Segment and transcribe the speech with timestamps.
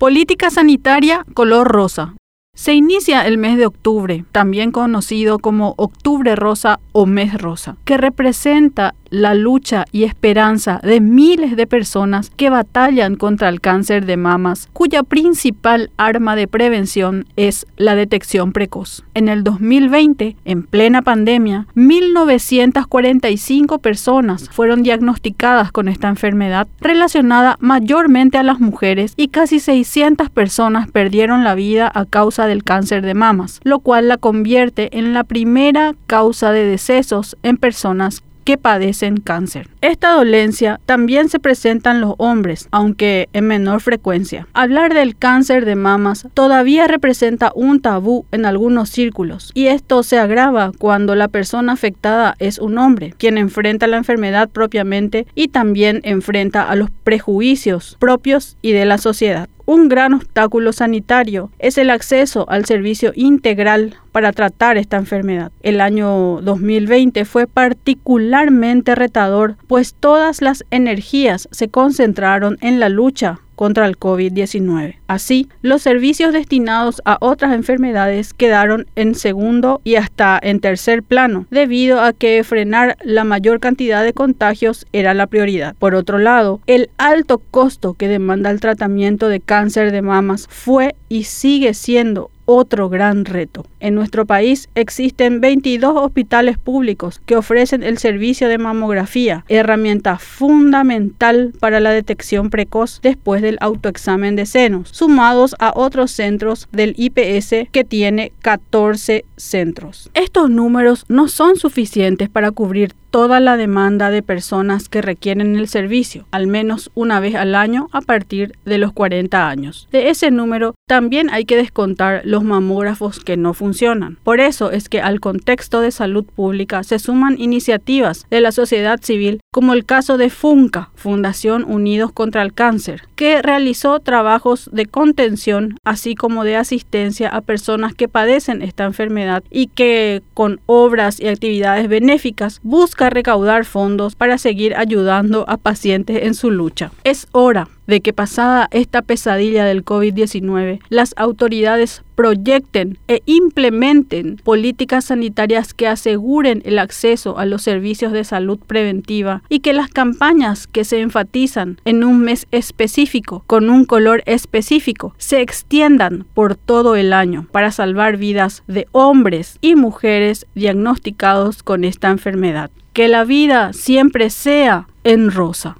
[0.00, 2.14] Política sanitaria color rosa.
[2.58, 7.96] Se inicia el mes de octubre, también conocido como Octubre Rosa o Mes Rosa, que
[7.96, 14.16] representa la lucha y esperanza de miles de personas que batallan contra el cáncer de
[14.16, 19.04] mamas, cuya principal arma de prevención es la detección precoz.
[19.14, 28.36] En el 2020, en plena pandemia, 1.945 personas fueron diagnosticadas con esta enfermedad relacionada mayormente
[28.36, 33.14] a las mujeres y casi 600 personas perdieron la vida a causa del cáncer de
[33.14, 39.18] mamas, lo cual la convierte en la primera causa de decesos en personas que padecen
[39.18, 39.68] cáncer.
[39.82, 44.48] Esta dolencia también se presenta en los hombres, aunque en menor frecuencia.
[44.54, 50.18] Hablar del cáncer de mamas todavía representa un tabú en algunos círculos, y esto se
[50.18, 56.00] agrava cuando la persona afectada es un hombre, quien enfrenta la enfermedad propiamente y también
[56.04, 59.50] enfrenta a los prejuicios propios y de la sociedad.
[59.68, 65.52] Un gran obstáculo sanitario es el acceso al servicio integral para tratar esta enfermedad.
[65.60, 73.40] El año 2020 fue particularmente retador, pues todas las energías se concentraron en la lucha
[73.58, 74.98] contra el COVID-19.
[75.08, 81.46] Así, los servicios destinados a otras enfermedades quedaron en segundo y hasta en tercer plano,
[81.50, 85.74] debido a que frenar la mayor cantidad de contagios era la prioridad.
[85.74, 90.94] Por otro lado, el alto costo que demanda el tratamiento de cáncer de mamas fue
[91.08, 93.66] y sigue siendo otro gran reto.
[93.78, 101.52] En nuestro país existen 22 hospitales públicos que ofrecen el servicio de mamografía, herramienta fundamental
[101.60, 107.68] para la detección precoz después del autoexamen de senos, sumados a otros centros del IPS
[107.70, 110.10] que tiene 14 centros.
[110.14, 115.68] Estos números no son suficientes para cubrir toda la demanda de personas que requieren el
[115.68, 119.88] servicio, al menos una vez al año a partir de los 40 años.
[119.90, 124.18] De ese número también hay que descontar los mamógrafos que no funcionan.
[124.24, 129.00] Por eso es que al contexto de salud pública se suman iniciativas de la sociedad
[129.02, 134.86] civil como el caso de FUNCA, Fundación Unidos contra el Cáncer, que realizó trabajos de
[134.86, 141.20] contención así como de asistencia a personas que padecen esta enfermedad y que con obras
[141.20, 146.92] y actividades benéficas buscan recaudar fondos para seguir ayudando a pacientes en su lucha.
[147.04, 155.06] Es hora de que pasada esta pesadilla del COVID-19, las autoridades proyecten e implementen políticas
[155.06, 160.66] sanitarias que aseguren el acceso a los servicios de salud preventiva y que las campañas
[160.66, 166.94] que se enfatizan en un mes específico con un color específico se extiendan por todo
[166.94, 172.70] el año para salvar vidas de hombres y mujeres diagnosticados con esta enfermedad.
[172.92, 175.78] Que la vida siempre sea en rosa.